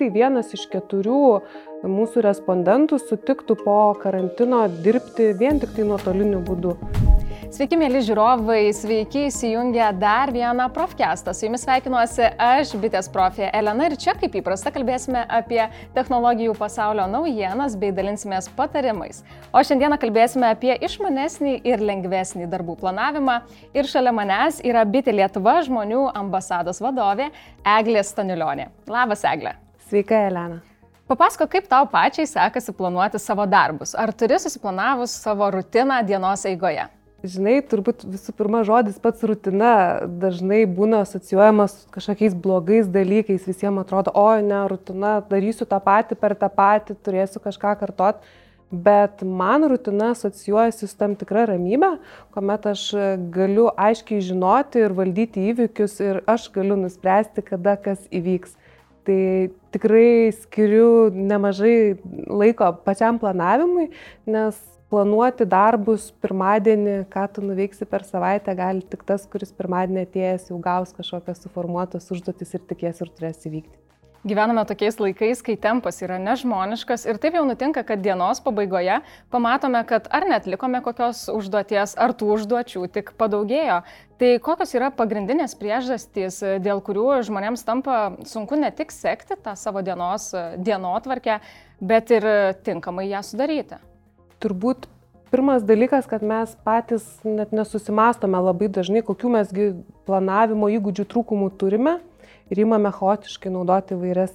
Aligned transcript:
tai 0.00 0.10
vienas 0.14 0.54
iš 0.56 0.66
keturių 0.72 1.22
mūsų 1.84 2.24
respondentų 2.24 3.00
sutiktų 3.02 3.56
po 3.62 3.78
karantino 4.00 4.66
dirbti 4.84 5.32
vien 5.40 5.60
tik 5.60 5.76
tai 5.76 5.88
nuotoliniu 5.88 6.40
būdu. 6.44 6.76
Sveiki, 7.50 7.74
mėly 7.74 7.98
žiūrovai, 8.06 8.70
sveiki 8.70 9.24
įsijungę 9.26 9.88
dar 9.98 10.30
vieną 10.30 10.68
profkestą. 10.70 11.32
Su 11.34 11.48
jumis 11.48 11.64
sveikinuosi 11.64 12.28
aš, 12.38 12.76
bitės 12.78 13.08
profė 13.10 13.48
Elena 13.58 13.88
ir 13.88 13.96
čia, 13.98 14.14
kaip 14.20 14.36
įprasta, 14.38 14.70
kalbėsime 14.70 15.24
apie 15.26 15.58
technologijų 15.96 16.54
pasaulio 16.54 17.08
naujienas 17.10 17.74
bei 17.80 17.90
dalinsimės 17.96 18.46
patarimais. 18.54 19.24
O 19.50 19.64
šiandieną 19.66 19.98
kalbėsime 19.98 20.52
apie 20.54 20.76
išmanesnį 20.78 21.56
ir 21.66 21.82
lengvesnį 21.82 22.46
darbų 22.52 22.76
planavimą. 22.84 23.40
Ir 23.74 23.90
šalia 23.90 24.12
manęs 24.14 24.62
yra 24.62 24.84
bitė 24.86 25.16
Lietuva 25.18 25.58
žmonių 25.66 26.04
ambasados 26.22 26.78
vadovė 26.84 27.32
Eglė 27.66 28.06
Stanilionė. 28.06 28.70
Labas, 28.86 29.26
Eglė. 29.26 29.56
Sveika, 29.90 30.14
Elena. 30.14 30.60
Papasako, 31.10 31.48
kaip 31.50 31.64
tau 31.66 31.82
pačiai 31.90 32.28
sekasi 32.30 32.70
planuoti 32.78 33.18
savo 33.18 33.42
darbus. 33.50 33.96
Ar 33.98 34.12
turi 34.14 34.36
susiplanavus 34.38 35.16
savo 35.18 35.48
rutiną 35.50 35.96
dienos 36.06 36.44
eigoje? 36.46 36.84
Žinai, 37.26 37.56
turbūt 37.66 38.04
visų 38.06 38.34
pirma 38.38 38.60
žodis 38.68 39.00
pats 39.02 39.26
rutina 39.26 39.72
dažnai 40.22 40.60
būna 40.76 41.02
asocijuojamas 41.02 41.74
kažkokiais 41.96 42.38
blogais 42.38 42.86
dalykais. 42.86 43.48
Visiems 43.50 43.82
atrodo, 43.82 44.14
o 44.14 44.28
ne, 44.38 44.62
rutina, 44.70 45.16
darysiu 45.32 45.66
tą 45.66 45.82
patį 45.82 46.20
per 46.22 46.36
tą 46.38 46.52
patį, 46.54 46.94
turėsiu 47.02 47.42
kažką 47.42 47.74
kartot. 47.82 48.22
Bet 48.70 49.26
man 49.26 49.66
rutina 49.74 50.12
asocijuojasi 50.14 50.86
su 50.86 50.94
tam 51.02 51.18
tikra 51.18 51.48
ramybė, 51.50 51.96
kuomet 52.30 52.70
aš 52.76 52.86
galiu 53.34 53.66
aiškiai 53.74 54.22
žinoti 54.22 54.86
ir 54.86 54.94
valdyti 54.94 55.50
įvykius 55.50 55.98
ir 56.06 56.22
aš 56.30 56.46
galiu 56.54 56.78
nuspręsti, 56.78 57.42
kada 57.42 57.74
kas 57.74 58.06
įvyks. 58.14 58.54
Tai 59.06 59.22
tikrai 59.72 60.32
skiriu 60.36 61.08
nemažai 61.14 61.96
laiko 62.28 62.68
pačiam 62.84 63.18
planavimui, 63.22 63.88
nes 64.28 64.58
planuoti 64.90 65.46
darbus 65.48 66.08
pirmadienį, 66.22 66.96
ką 67.12 67.26
tu 67.34 67.44
nuveiksi 67.46 67.86
per 67.88 68.04
savaitę, 68.06 68.54
gali 68.58 68.82
tik 68.92 69.06
tas, 69.08 69.26
kuris 69.30 69.54
pirmadienį 69.56 70.04
atėjęs 70.08 70.50
jau 70.50 70.58
gaus 70.64 70.92
kažkokias 70.96 71.44
suformuotas 71.46 72.10
užduotis 72.12 72.58
ir 72.58 72.66
tikės 72.72 73.04
ir 73.04 73.14
turės 73.14 73.46
įvykti. 73.46 73.79
Gyvename 74.20 74.66
tokiais 74.68 74.98
laikais, 75.00 75.40
kai 75.44 75.56
tempas 75.56 76.02
yra 76.04 76.18
nežmoniškas 76.20 77.06
ir 77.08 77.20
taip 77.22 77.38
jau 77.38 77.44
nutinka, 77.48 77.84
kad 77.88 78.02
dienos 78.04 78.42
pabaigoje 78.44 79.00
pamatome, 79.32 79.80
kad 79.88 80.08
ar 80.12 80.28
netlikome 80.28 80.82
kokios 80.84 81.24
užduoties, 81.32 81.96
ar 81.96 82.12
tų 82.12 82.34
užduočių 82.36 82.86
tik 82.92 83.14
padaugėjo. 83.20 83.80
Tai 84.20 84.32
kokios 84.44 84.74
yra 84.76 84.90
pagrindinės 84.92 85.56
priežastys, 85.56 86.42
dėl 86.60 86.84
kurių 86.84 87.22
žmonėms 87.30 87.64
tampa 87.64 88.00
sunku 88.28 88.60
ne 88.60 88.68
tik 88.76 88.92
sekti 88.92 89.40
tą 89.40 89.56
savo 89.56 89.80
dienos 89.80 90.34
dienotvarkę, 90.60 91.40
bet 91.80 92.12
ir 92.12 92.28
tinkamai 92.66 93.08
ją 93.08 93.24
sudaryti? 93.24 93.80
turbūt 94.40 94.88
pirmas 95.30 95.64
dalykas, 95.66 96.08
kad 96.10 96.24
mes 96.26 96.52
patys 96.66 97.04
net 97.26 97.52
nesusimastome 97.54 98.40
labai 98.40 98.70
dažnai, 98.72 99.04
kokių 99.06 99.34
mesgi 99.36 99.66
planavimo 100.08 100.70
įgūdžių 100.78 101.06
trūkumų 101.12 101.52
turime 101.60 101.98
ir 102.50 102.62
įmame 102.64 102.92
chaotiškai 102.94 103.52
naudoti 103.54 103.98
vairias 103.98 104.32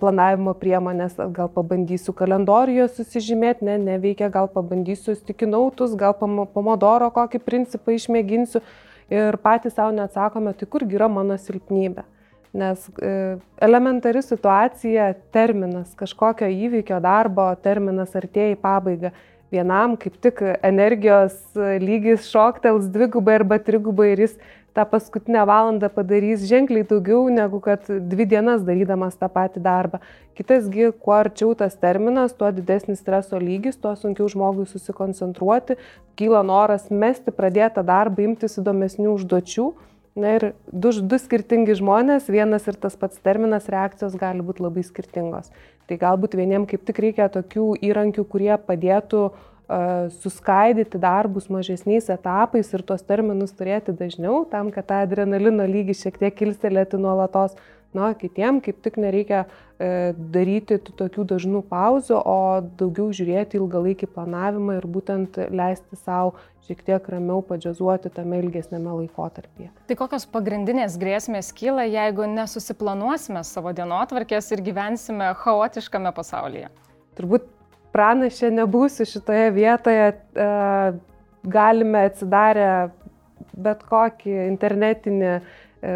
planavimo 0.00 0.54
priemonės. 0.58 1.16
Gal 1.36 1.50
pabandysiu 1.54 2.14
kalendorijoje 2.16 2.88
susižymėti, 2.98 3.66
ne, 3.68 3.78
neveikia, 3.84 4.30
gal 4.32 4.48
pabandysiu 4.52 5.16
stikinautus, 5.18 5.96
gal 5.98 6.16
pomodoro 6.18 7.10
kokį 7.14 7.42
principą 7.44 7.96
išmėginsiu 7.96 8.62
ir 9.10 9.38
patys 9.42 9.76
savo 9.76 9.92
neatsakome, 9.94 10.54
tai 10.54 10.68
kurgi 10.70 10.98
yra 10.98 11.10
mano 11.10 11.36
silpnybė. 11.40 12.06
Nes 12.50 12.82
e, 12.98 13.10
elementari 13.62 14.24
situacija, 14.26 15.12
terminas, 15.30 15.92
kažkokio 15.98 16.48
įvykio 16.50 16.98
darbo 17.02 17.46
terminas 17.62 18.16
artėja 18.18 18.56
į 18.56 18.62
pabaigą 18.62 19.12
vienam 19.50 19.96
kaip 19.98 20.16
tik 20.22 20.42
energijos 20.62 21.36
lygis 21.82 22.28
šoktels 22.30 22.88
dvigubai 22.94 23.40
arba 23.40 23.58
trigubai 23.62 24.12
ir 24.14 24.24
jis 24.26 24.36
tą 24.74 24.86
paskutinę 24.86 25.44
valandą 25.46 25.88
padarys 25.92 26.46
ženkliai 26.48 26.86
daugiau 26.86 27.28
negu 27.32 27.60
kad 27.60 27.86
dvi 28.12 28.26
dienas 28.26 28.64
darydamas 28.66 29.18
tą 29.20 29.28
patį 29.32 29.62
darbą. 29.64 30.00
Kitasgi, 30.38 30.92
kuo 31.02 31.14
arčiau 31.18 31.52
tas 31.58 31.76
terminas, 31.76 32.32
tuo 32.32 32.48
didesnis 32.54 33.02
streso 33.02 33.38
lygis, 33.38 33.76
tuo 33.76 33.92
sunkiau 33.98 34.28
žmogui 34.30 34.66
susikoncentruoti, 34.70 35.76
kyla 36.16 36.42
noras 36.46 36.88
mesti 36.90 37.34
pradėtą 37.34 37.84
darbą, 37.86 38.24
imtis 38.30 38.58
įdomesnių 38.62 39.14
užduočių 39.18 39.70
Na 40.20 40.32
ir 40.36 40.44
du, 40.66 40.90
du 40.90 41.18
skirtingi 41.22 41.76
žmonės, 41.78 42.26
vienas 42.34 42.64
ir 42.66 42.74
tas 42.82 42.96
pats 42.98 43.20
terminas 43.22 43.68
reakcijos 43.70 44.16
gali 44.18 44.42
būti 44.42 44.64
labai 44.64 44.82
skirtingos. 44.82 45.52
Tai 45.86 45.98
galbūt 46.02 46.34
vieniem 46.34 46.66
kaip 46.66 46.82
tik 46.88 46.98
reikia 47.04 47.28
tokių 47.30 47.76
įrankių, 47.78 48.24
kurie 48.32 48.56
padėtų 48.58 49.20
uh, 49.28 49.46
suskaidyti 50.22 50.98
darbus 50.98 51.48
mažesniais 51.52 52.08
etapais 52.10 52.72
ir 52.74 52.82
tuos 52.86 53.04
terminus 53.06 53.52
turėti 53.54 53.94
dažniau, 53.96 54.44
tam, 54.50 54.72
kad 54.74 54.88
tą 54.88 55.02
adrenalino 55.04 55.66
lygį 55.68 55.96
šiek 56.04 56.18
tiek 56.18 56.34
kilstelėti 56.38 56.98
nuolatos. 57.00 57.54
Na, 57.90 58.12
kitiem 58.14 58.60
kaip 58.62 58.76
tik 58.84 59.00
nereikia 59.02 59.40
e, 59.42 60.12
daryti 60.14 60.76
tokių 60.78 61.24
dažnų 61.32 61.64
pauzių, 61.66 62.20
o 62.22 62.62
daugiau 62.78 63.08
žiūrėti 63.10 63.58
ilgalaikį 63.58 64.06
planavimą 64.14 64.76
ir 64.78 64.86
būtent 64.86 65.40
leisti 65.50 65.98
savo 65.98 66.36
šiek 66.68 66.84
tiek 66.86 67.08
ramiau 67.10 67.42
padžiazuoti 67.42 68.12
tame 68.14 68.38
ilgesnėme 68.44 68.94
laikotarpyje. 69.00 69.72
Tai 69.90 69.98
kokios 69.98 70.28
pagrindinės 70.30 70.94
grėsmės 71.02 71.50
kyla, 71.58 71.88
jeigu 71.90 72.30
nesusiplanuosime 72.30 73.42
savo 73.42 73.74
dienotvarkės 73.74 74.52
ir 74.54 74.62
gyvensime 74.70 75.32
chaotiškame 75.42 76.14
pasaulyje? 76.14 76.70
Turbūt 77.18 77.50
pranašė 77.94 78.52
nebūsiu 78.54 79.06
šitoje 79.08 79.50
vietoje, 79.56 80.12
e, 80.14 80.50
galime 81.50 82.06
atsidarę 82.10 82.70
bet 83.60 83.82
kokį 83.88 84.36
internetinį 84.46 85.34
E, 85.80 85.92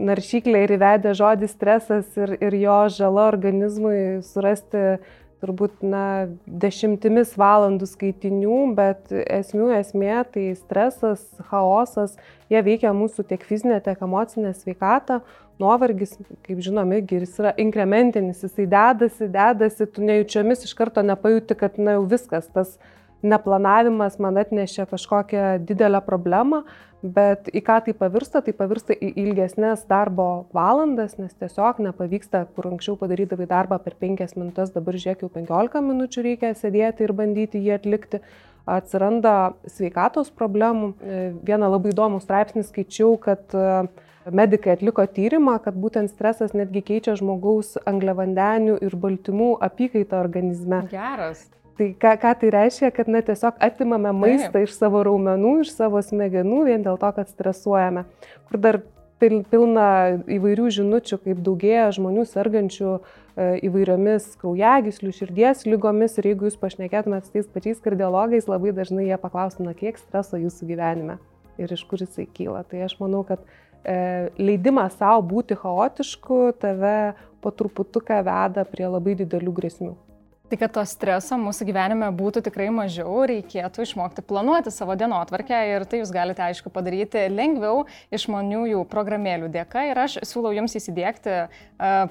naršyklę 0.00 0.62
ir 0.64 0.72
įvedę 0.78 1.12
žodį 1.16 1.48
stresas 1.52 2.14
ir, 2.16 2.38
ir 2.40 2.54
jo 2.56 2.76
žala 2.88 3.26
organizmui 3.28 4.22
surasti 4.24 4.96
turbūt 5.44 5.82
na, 5.84 6.04
dešimtimis 6.48 7.34
valandų 7.36 7.84
skaitinių, 7.90 8.60
bet 8.78 9.12
esmių 9.12 9.68
esmė 9.76 10.22
tai 10.32 10.46
stresas, 10.56 11.26
chaosas, 11.50 12.16
jie 12.48 12.62
veikia 12.64 12.94
mūsų 12.96 13.26
tiek 13.28 13.44
fizinę, 13.44 13.82
tiek 13.84 14.00
emocinę 14.00 14.54
sveikatą. 14.56 15.20
Nuovargis, 15.62 16.16
kaip 16.44 16.60
žinome, 16.64 17.00
jis 17.08 17.38
yra 17.40 17.54
inkrementinis, 17.60 18.42
jisai 18.44 18.66
dedasi, 18.68 19.30
dedasi, 19.32 19.86
tu 19.88 20.04
nejučiomis 20.04 20.66
iš 20.66 20.74
karto 20.76 21.04
nepajuti, 21.06 21.56
kad 21.56 21.78
na 21.80 21.96
jau 21.96 22.04
viskas, 22.10 22.50
tas 22.52 22.76
neplanavimas 23.24 24.18
man 24.20 24.36
atnešė 24.42 24.84
kažkokią 24.90 25.56
didelę 25.64 26.02
problemą, 26.04 26.66
Bet 27.14 27.50
į 27.52 27.60
ką 27.62 27.76
tai 27.86 27.92
pavirsta? 27.94 28.40
Tai 28.42 28.54
pavirsta 28.56 28.94
į 28.96 29.10
ilgesnės 29.20 29.84
darbo 29.88 30.46
valandas, 30.56 31.18
nes 31.20 31.34
tiesiog 31.36 31.82
nepavyksta, 31.84 32.46
kur 32.56 32.70
anksčiau 32.70 32.96
padarydavai 32.98 33.46
darbą 33.50 33.78
per 33.84 33.94
5 34.00 34.34
minutės, 34.38 34.72
dabar 34.74 34.96
žiūrėk 34.96 35.22
jau 35.22 35.30
15 35.34 35.82
minučių 35.86 36.24
reikia 36.26 36.54
sėdėti 36.56 37.04
ir 37.04 37.12
bandyti 37.12 37.60
jį 37.62 37.74
atlikti. 37.76 38.22
Atsiranda 38.66 39.54
sveikatos 39.70 40.32
problemų. 40.34 40.92
E, 40.98 41.18
vieną 41.46 41.70
labai 41.70 41.92
įdomų 41.94 42.18
straipsnį 42.24 42.64
skaičiau, 42.66 43.14
kad 43.22 43.54
e, 43.54 43.86
medikai 44.34 44.74
atliko 44.74 45.06
tyrimą, 45.06 45.58
kad 45.62 45.76
būtent 45.78 46.10
stresas 46.10 46.54
netgi 46.56 46.82
keičia 46.88 47.14
žmogaus 47.18 47.76
angliavandenių 47.86 48.80
ir 48.82 48.96
baltymų 48.98 49.52
apykaitą 49.68 50.18
organizme. 50.18 50.82
Geras. 50.90 51.46
Tai 51.76 51.90
ką, 52.00 52.12
ką 52.22 52.32
tai 52.40 52.50
reiškia, 52.54 52.90
kad 52.96 53.08
na, 53.12 53.20
tiesiog 53.22 53.58
atimame 53.60 54.10
maistą 54.16 54.54
Taip. 54.54 54.66
iš 54.66 54.78
savo 54.78 55.02
raumenų, 55.04 55.58
iš 55.62 55.74
savo 55.76 56.00
smegenų 56.02 56.62
vien 56.70 56.84
dėl 56.86 56.96
to, 57.00 57.10
kad 57.18 57.28
stresuojame. 57.28 58.06
Kur 58.48 58.62
dar 58.64 58.80
pil, 59.20 59.40
pilna 59.50 59.88
įvairių 60.30 60.70
žinučių, 60.78 61.18
kaip 61.24 61.42
daugėja 61.46 61.88
žmonių 61.96 62.24
sergančių 62.28 62.90
e, 62.94 63.00
įvairiomis 63.68 64.28
kraujagyslių, 64.40 65.12
širdies 65.16 65.64
lygomis 65.68 66.18
ir 66.20 66.30
jeigu 66.32 66.50
jūs 66.50 66.58
pašnekėtumėt 66.60 67.28
su 67.28 67.36
tais 67.36 67.50
pačiais 67.52 67.82
kardiologais, 67.84 68.48
labai 68.50 68.74
dažnai 68.76 69.08
jie 69.08 69.20
paklausina, 69.20 69.76
kiek 69.78 70.00
streso 70.00 70.40
jūsų 70.40 70.70
gyvenime 70.72 71.20
ir 71.60 71.72
iš 71.72 71.86
kur 71.88 72.02
jisai 72.04 72.28
kyla. 72.36 72.64
Tai 72.68 72.82
aš 72.86 72.98
manau, 73.00 73.22
kad 73.28 73.42
e, 73.82 74.28
leidimas 74.40 74.98
savo 75.00 75.24
būti 75.26 75.56
chaotišku 75.58 76.40
tave 76.60 77.14
po 77.40 77.52
truputuką 77.54 78.20
veda 78.26 78.66
prie 78.68 78.88
labai 78.90 79.16
didelių 79.18 79.54
grėsmių. 79.60 79.94
Tai 80.46 80.54
kad 80.60 80.70
to 80.70 80.82
streso 80.86 81.34
mūsų 81.42 81.66
gyvenime 81.66 82.06
būtų 82.14 82.38
tikrai 82.46 82.68
mažiau, 82.70 83.24
reikėtų 83.26 83.82
išmokti 83.82 84.22
planuoti 84.22 84.70
savo 84.70 84.94
dienotvarkę 84.94 85.56
ir 85.72 85.84
tai 85.90 85.98
jūs 85.98 86.12
galite, 86.14 86.44
aišku, 86.44 86.70
padaryti 86.70 87.24
lengviau 87.32 87.80
išmaniųjų 88.14 88.84
programėlių 88.92 89.48
dėka. 89.56 89.82
Ir 89.90 89.98
aš 90.04 90.20
siūlau 90.30 90.52
jums 90.54 90.76
įsidėkti 90.78 91.32
uh, 91.34 91.48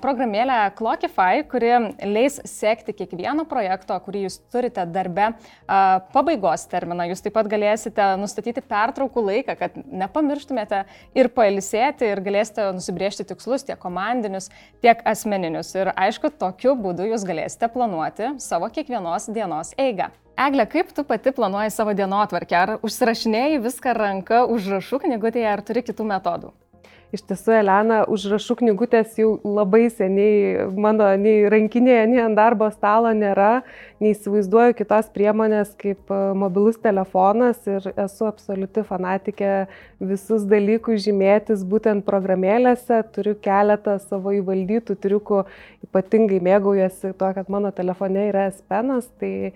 programėlę 0.04 0.58
Clockify, 0.76 1.46
kuri 1.48 1.70
leis 2.04 2.42
sekti 2.44 2.98
kiekvieno 2.98 3.46
projekto, 3.48 3.96
kurį 4.04 4.26
jūs 4.26 4.38
turite 4.52 4.84
darbe, 4.84 5.30
uh, 5.32 6.04
pabaigos 6.12 6.68
terminą. 6.68 7.08
Jūs 7.14 7.24
taip 7.24 7.38
pat 7.40 7.48
galėsite 7.56 8.10
nustatyti 8.20 8.66
pertraukų 8.68 9.26
laiką, 9.30 9.56
kad 9.64 9.80
nepamirštumėte 9.80 10.84
ir 11.16 11.32
pailsėti 11.40 12.12
ir 12.12 12.24
galėsite 12.28 12.68
nusibriežti 12.76 13.30
tikslus 13.32 13.64
tiek 13.64 13.80
komandinius, 13.80 14.52
tiek 14.84 15.08
asmeninius. 15.08 15.72
Ir 15.80 15.96
aišku, 15.96 16.36
tokiu 16.36 16.76
būdu 16.76 17.08
jūs 17.14 17.24
galėsite 17.32 17.72
planuoti 17.72 18.25
planuoti 18.25 18.39
savo 18.39 18.69
kiekvienos 18.69 19.30
dienos 19.30 19.74
eigą. 19.77 20.10
Egle, 20.38 20.66
kaip 20.66 20.92
tu 20.94 21.04
pati 21.04 21.31
planuoji 21.31 21.72
savo 21.72 21.94
dienotvarkę? 21.94 22.56
Ar 22.57 22.69
užsirašinėjai 22.83 23.62
viską 23.63 23.94
ranka 23.95 24.45
užrašų 24.51 25.00
knygutėje, 25.06 25.48
ar 25.48 25.62
turi 25.62 25.83
kitų 25.86 26.04
metodų? 26.10 26.51
Iš 27.15 27.21
tiesų, 27.29 27.53
Elena, 27.62 28.01
užrašų 28.12 28.57
knygutės 28.59 29.13
jau 29.15 29.38
labai 29.45 29.85
seniai 29.94 30.65
mano 30.75 31.06
nei 31.21 31.45
rankinėje, 31.51 32.01
nei 32.12 32.19
ant 32.19 32.35
darbo 32.35 32.67
stalo 32.73 33.13
nėra, 33.15 33.62
neįsivaizduoju 34.03 34.75
kitos 34.75 35.07
priemonės 35.15 35.71
kaip 35.79 36.12
e, 36.12 36.17
mobilus 36.35 36.75
telefonas 36.83 37.62
ir 37.71 37.88
esu 37.94 38.27
absoliuti 38.27 38.83
fanatikė 38.89 39.53
visus 40.03 40.44
dalykus 40.50 41.06
žymėtis 41.06 41.63
būtent 41.69 42.03
programėlėse, 42.09 43.00
turiu 43.15 43.38
keletą 43.47 43.95
savo 44.03 44.35
įvaldytų 44.35 44.97
triukų, 45.06 45.45
ypatingai 45.88 46.41
mėgaujasi 46.44 47.13
tuo, 47.15 47.31
kad 47.38 47.53
mano 47.53 47.71
telefone 47.71 48.27
yra 48.33 48.50
espenas, 48.51 49.07
tai 49.21 49.53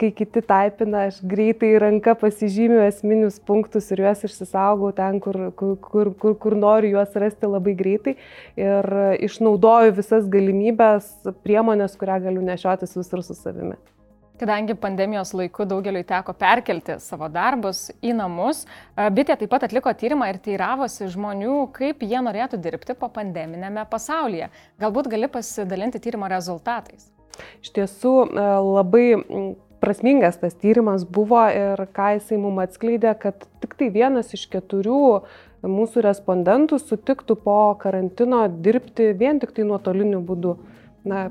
kai 0.00 0.10
kiti 0.16 0.42
taipina, 0.42 1.06
aš 1.10 1.20
greitai 1.28 1.70
ranka 1.82 2.14
pasižymiu 2.18 2.80
esminius 2.86 3.38
punktus 3.46 3.90
ir 3.92 4.02
juos 4.02 4.24
išsisaugau 4.26 4.90
ten, 4.96 5.20
kur, 5.22 5.38
kur, 5.58 5.76
kur, 5.84 6.12
kur, 6.18 6.36
kur 6.42 6.56
noriu 6.58 6.96
juos 6.96 7.14
rasti 7.22 7.46
labai 7.46 7.76
greitai 7.78 8.16
ir 8.58 8.92
išnaudoju 9.28 9.94
visas 10.00 10.28
galimybės, 10.32 11.12
priemonės, 11.46 11.96
kurią 12.00 12.18
galiu 12.26 12.44
nešiotis 12.46 12.96
visur 12.98 13.22
su 13.22 13.38
savimi. 13.38 13.78
Kadangi 14.42 14.74
pandemijos 14.74 15.30
laiku 15.38 15.62
daugeliui 15.68 16.02
teko 16.08 16.32
perkelti 16.34 16.96
savo 16.98 17.28
darbus 17.30 17.84
į 18.02 18.16
namus, 18.18 18.64
bitė 19.14 19.36
taip 19.38 19.52
pat 19.52 19.68
atliko 19.68 19.92
tyrimą 19.94 20.32
ir 20.32 20.40
teiravosi 20.42 21.06
žmonių, 21.12 21.58
kaip 21.76 22.02
jie 22.02 22.18
norėtų 22.26 22.58
dirbti 22.64 22.96
po 22.98 23.12
pandeminėme 23.12 23.84
pasaulyje. 23.92 24.48
Galbūt 24.82 25.12
gali 25.12 25.30
pasidalinti 25.30 26.00
tyrimo 26.02 26.26
rezultatais. 26.32 27.06
Iš 27.62 27.70
tiesų 27.76 28.16
labai 28.34 29.06
prasmingas 29.82 30.38
tas 30.38 30.54
tyrimas 30.54 31.04
buvo 31.04 31.42
ir 31.50 31.80
ką 31.96 32.12
jisai 32.16 32.38
mums 32.38 32.68
atskleidė, 32.68 33.16
kad 33.18 33.48
tik 33.62 33.74
tai 33.80 33.90
vienas 33.94 34.30
iš 34.36 34.46
keturių 34.52 35.22
mūsų 35.66 36.04
respondentų 36.06 36.78
sutiktų 36.82 37.38
po 37.42 37.60
karantino 37.82 38.44
dirbti 38.66 39.10
vien 39.18 39.42
tik 39.42 39.54
tai 39.56 39.66
nuotoliniu 39.66 40.22
būdu. 40.26 40.54
Na, 41.06 41.26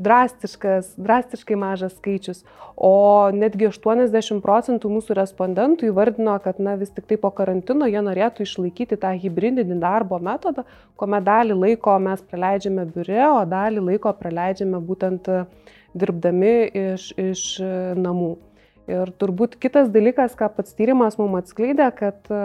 drastiškas, 0.00 0.94
drastiškai 0.96 1.56
mažas 1.60 1.92
skaičius, 1.98 2.38
o 2.76 3.28
netgi 3.36 3.68
80 3.68 4.40
procentų 4.44 4.92
mūsų 4.92 5.16
respondentų 5.18 5.90
įvardino, 5.90 6.36
kad 6.44 6.60
na, 6.60 6.76
vis 6.80 6.92
tik 6.96 7.08
tai 7.08 7.18
po 7.20 7.32
karantino 7.36 7.88
jie 7.88 8.00
norėtų 8.04 8.46
išlaikyti 8.46 8.96
tą 9.00 9.12
hybridinį 9.24 9.76
darbo 9.82 10.20
metodą, 10.24 10.64
kuomet 11.00 11.26
dalį 11.28 11.58
laiko 11.64 11.98
mes 12.00 12.24
praleidžiame 12.32 12.86
biure, 12.94 13.20
o 13.28 13.44
dalį 13.48 13.84
laiko 13.90 14.14
praleidžiame 14.16 14.80
būtent 14.88 15.28
uh, 15.32 15.44
dirbdami 15.94 16.70
iš, 16.74 17.10
iš 17.18 17.42
e, 17.62 17.72
namų. 17.98 18.36
Ir 18.90 19.12
turbūt 19.22 19.54
kitas 19.62 19.90
dalykas, 19.94 20.34
ką 20.38 20.48
pats 20.56 20.74
tyrimas 20.74 21.18
mums 21.20 21.44
atskleidė, 21.44 21.90
kad 21.96 22.30
e, 22.30 22.42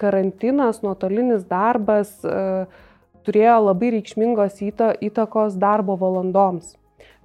karantinas, 0.00 0.80
nuotolinis 0.84 1.44
darbas 1.48 2.12
e, 2.24 2.66
turėjo 3.26 3.56
labai 3.68 3.94
reikšmingos 3.96 4.60
įtakos 4.64 5.58
darbo 5.60 5.98
valandoms. 6.00 6.76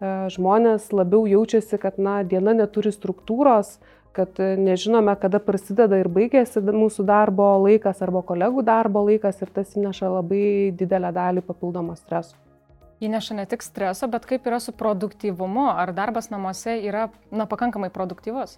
Žmonės 0.04 0.90
labiau 0.92 1.24
jaučiasi, 1.24 1.78
kad 1.80 1.96
na, 1.96 2.18
diena 2.28 2.52
neturi 2.52 2.92
struktūros, 2.92 3.78
kad 4.16 4.36
nežinome, 4.60 5.16
kada 5.20 5.40
prasideda 5.44 6.02
ir 6.02 6.12
baigėsi 6.12 6.60
mūsų 6.60 7.08
darbo 7.08 7.48
laikas 7.64 8.04
arba 8.04 8.20
kolegų 8.28 8.64
darbo 8.68 9.06
laikas 9.08 9.40
ir 9.40 9.56
tas 9.56 9.72
įneša 9.80 10.12
labai 10.18 10.48
didelę 10.76 11.16
dalį 11.16 11.46
papildomo 11.48 11.96
streso 11.96 12.36
įneša 13.04 13.40
ne 13.42 13.46
tik 13.50 13.66
streso, 13.66 14.08
bet 14.12 14.28
kaip 14.30 14.48
yra 14.48 14.62
su 14.64 14.76
produktyvumu, 14.76 15.68
ar 15.74 15.94
darbas 15.96 16.32
namuose 16.32 16.78
yra 16.86 17.10
na, 17.32 17.48
pakankamai 17.50 17.92
produktyvus? 17.94 18.58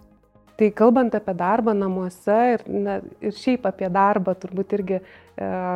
Tai 0.57 0.71
kalbant 0.73 1.13
apie 1.13 1.35
darbą 1.37 1.73
namuose 1.77 2.35
ir, 2.55 2.63
ne, 2.65 2.95
ir 3.21 3.33
šiaip 3.37 3.67
apie 3.69 3.91
darbą, 3.93 4.33
turbūt 4.41 4.71
irgi 4.73 4.95
e, 4.97 5.03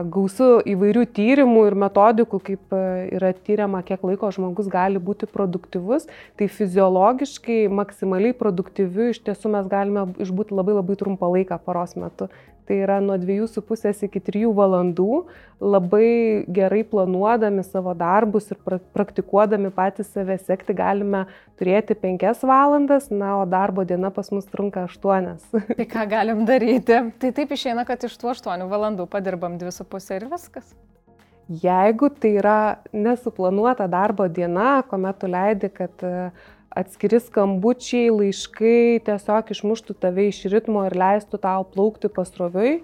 gausu 0.10 0.48
įvairių 0.74 1.04
tyrimų 1.14 1.68
ir 1.68 1.76
metodikų, 1.84 2.40
kaip 2.48 2.74
e, 2.74 2.80
yra 3.20 3.30
tyriama, 3.38 3.84
kiek 3.86 4.02
laiko 4.10 4.32
žmogus 4.34 4.72
gali 4.74 4.98
būti 4.98 5.30
produktyvus, 5.30 6.10
tai 6.34 6.50
fiziologiškai 6.50 7.60
maksimaliai 7.70 8.34
produktyviu 8.40 9.12
iš 9.12 9.22
tiesų 9.28 9.54
mes 9.54 9.70
galime 9.70 10.08
išbūti 10.26 10.58
labai 10.58 10.80
labai 10.80 10.98
trumpą 10.98 11.30
laiką 11.30 11.62
paros 11.62 11.94
metu 11.94 12.32
tai 12.68 12.82
yra 12.86 13.00
nuo 13.04 13.18
2,5 13.20 14.06
iki 14.08 14.22
3 14.28 14.52
valandų, 14.58 15.24
labai 15.62 16.10
gerai 16.50 16.82
planuodami 16.88 17.64
savo 17.66 17.94
darbus 17.98 18.52
ir 18.54 18.60
praktikuodami 18.96 19.72
patys 19.76 20.12
save 20.14 20.38
sekti 20.42 20.76
galime 20.78 21.26
turėti 21.60 21.98
5 21.98 22.46
valandas, 22.50 23.10
na, 23.14 23.36
o 23.42 23.48
darbo 23.50 23.86
diena 23.88 24.14
pas 24.14 24.32
mus 24.34 24.48
trunka 24.50 24.86
8. 24.90 25.36
Tai 25.80 25.90
ką 25.96 26.08
galim 26.10 26.46
daryti? 26.50 27.02
Tai 27.22 27.34
taip 27.36 27.52
išeina, 27.58 27.86
kad 27.90 28.04
iš 28.08 28.18
tų 28.22 28.34
8 28.36 28.70
valandų 28.72 29.10
padirbam 29.12 29.60
2,5 29.62 30.16
ir 30.18 30.30
viskas. 30.32 30.74
Jeigu 31.52 32.08
tai 32.16 32.30
yra 32.40 32.58
nesuplanuota 32.96 33.84
darbo 33.92 34.28
diena, 34.32 34.80
kuomet 34.88 35.18
tu 35.20 35.28
leidi, 35.28 35.68
kad 35.74 36.06
uh, 36.08 36.30
atskiri 36.78 37.20
skambučiai, 37.20 38.12
laiškai 38.14 39.02
tiesiog 39.08 39.52
išmuštų 39.54 39.96
tave 40.02 40.30
iš 40.30 40.46
ritmo 40.54 40.86
ir 40.88 40.96
leistų 40.98 41.42
tau 41.44 41.66
plaukti 41.68 42.12
pasroviui, 42.12 42.80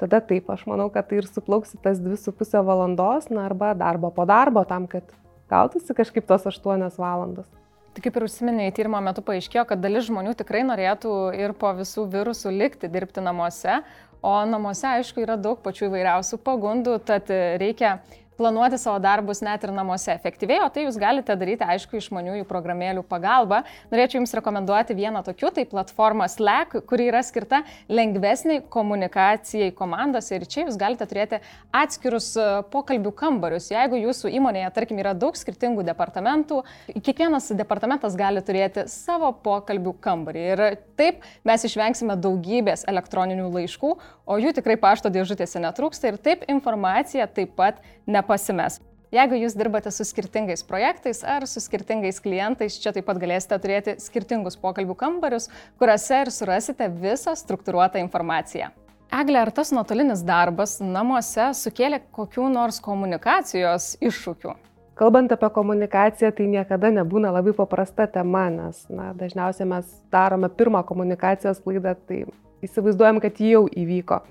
tada 0.00 0.22
taip, 0.24 0.48
aš 0.52 0.64
manau, 0.70 0.88
kad 0.92 1.08
tai 1.10 1.20
ir 1.20 1.28
suplauksi 1.28 1.80
tas 1.84 2.00
2,5 2.02 2.64
valandos, 2.64 3.28
na 3.32 3.46
arba 3.48 3.74
darbo 3.76 4.10
po 4.14 4.26
darbo 4.28 4.64
tam, 4.68 4.88
kad 4.88 5.04
gautųsi 5.52 5.96
kažkaip 5.96 6.26
tos 6.28 6.48
8 6.48 6.88
valandos. 6.96 7.48
Tai 7.96 8.02
kaip 8.04 8.16
ir 8.18 8.26
užsiminėjai, 8.26 8.72
tyrimo 8.76 8.98
metu 9.00 9.22
paaiškėjo, 9.24 9.62
kad 9.70 9.80
dalis 9.80 10.04
žmonių 10.10 10.34
tikrai 10.36 10.60
norėtų 10.68 11.12
ir 11.36 11.54
po 11.56 11.70
visų 11.78 12.04
virusų 12.12 12.52
likti 12.52 12.90
dirbti 12.92 13.24
namuose, 13.24 13.78
o 14.20 14.32
namuose, 14.44 14.84
aišku, 14.98 15.22
yra 15.24 15.38
daug 15.40 15.62
pačių 15.64 15.88
įvairiausių 15.88 16.38
pagundų, 16.44 16.98
tad 17.08 17.32
reikia 17.60 17.94
planuoti 18.36 18.78
savo 18.78 18.98
darbus 19.02 19.40
net 19.44 19.64
ir 19.64 19.72
namuose 19.74 20.12
efektyviai, 20.12 20.60
o 20.64 20.68
tai 20.72 20.86
jūs 20.86 20.98
galite 21.00 21.34
daryti, 21.38 21.64
aišku, 21.66 21.98
išmaniųjų 22.00 22.46
programėlių 22.48 23.04
pagalba. 23.08 23.62
Norėčiau 23.92 24.20
Jums 24.20 24.34
rekomenduoti 24.36 24.96
vieną 24.96 25.22
tokių, 25.26 25.50
tai 25.56 25.64
platforma 25.68 26.28
Slack, 26.30 26.78
kuri 26.88 27.08
yra 27.10 27.22
skirta 27.26 27.62
lengvesniai 27.92 28.62
komunikacijai 28.72 29.72
komandose 29.76 30.36
ir 30.36 30.46
čia 30.48 30.64
jūs 30.66 30.78
galite 30.80 31.06
turėti 31.08 31.40
atskirus 31.74 32.30
e, 32.40 32.46
pokalbių 32.72 33.12
kambarius. 33.16 33.70
Jeigu 33.72 34.00
Jūsų 34.00 34.32
įmonėje, 34.38 34.70
tarkim, 34.76 35.00
yra 35.02 35.14
daug 35.16 35.36
skirtingų 35.36 35.84
departamentų, 35.86 36.62
kiekvienas 36.96 37.50
departamentas 37.56 38.16
gali 38.18 38.42
turėti 38.44 38.86
savo 38.92 39.32
pokalbių 39.44 39.96
kambarį. 40.04 40.46
Ir 40.54 40.64
taip 40.98 41.24
mes 41.46 41.66
išvengsime 41.68 42.16
daugybės 42.20 42.86
elektroninių 42.88 43.48
laiškų, 43.52 43.92
o 44.26 44.38
jų 44.40 44.52
tikrai 44.56 44.78
pašto 44.80 45.12
dėžutėse 45.12 45.60
netrūksta 45.62 46.10
ir 46.10 46.20
taip 46.22 46.46
informacija 46.50 47.28
taip 47.30 47.54
pat 47.58 47.82
nepasimes. 48.06 48.80
Jeigu 49.14 49.38
jūs 49.38 49.54
dirbate 49.54 49.92
su 49.94 50.04
skirtingais 50.04 50.64
projektais 50.66 51.22
ar 51.22 51.46
su 51.46 51.60
skirtingais 51.62 52.18
klientais, 52.20 52.74
čia 52.82 52.90
taip 52.92 53.06
pat 53.06 53.20
galėsite 53.22 53.58
turėti 53.62 53.94
skirtingus 54.02 54.58
pokalbių 54.58 54.96
kambarius, 54.98 55.46
kuriuose 55.78 56.24
ir 56.24 56.32
surasite 56.34 56.88
visą 56.90 57.36
struktūruotą 57.38 58.02
informaciją. 58.02 58.72
Eglė, 59.14 59.44
ar 59.44 59.52
tas 59.54 59.70
nuotolinis 59.70 60.24
darbas 60.26 60.80
namuose 60.82 61.52
sukėlė 61.54 62.02
kokių 62.16 62.48
nors 62.50 62.80
komunikacijos 62.82 63.94
iššūkių? 64.02 64.56
Kalbant 64.98 65.30
apie 65.30 65.50
komunikaciją, 65.54 66.32
tai 66.34 66.48
niekada 66.50 66.90
nebūna 66.98 67.30
labai 67.36 67.52
paprasta 67.54 68.08
tema, 68.10 68.48
nes 68.50 68.80
na, 68.90 69.12
dažniausiai 69.14 69.68
mes 69.70 69.90
darome 70.10 70.50
pirmą 70.50 70.80
komunikacijos 70.88 71.60
klaidą, 71.62 71.94
tai 72.08 72.24
įsivaizduojam, 72.66 73.20
kad 73.22 73.38
ji 73.38 73.54
jau 73.54 73.66
įvyko. 73.68 74.22